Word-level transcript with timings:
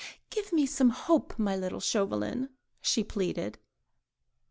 "Give 0.31 0.51
me 0.51 0.65
some 0.65 0.89
hope, 0.89 1.37
my 1.37 1.55
little 1.55 1.79
Chauvelin," 1.79 2.49
she 2.81 3.03
pleaded. 3.03 3.59